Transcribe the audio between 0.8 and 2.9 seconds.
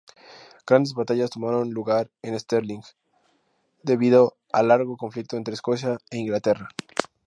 batallas tomaron lugar en Stirling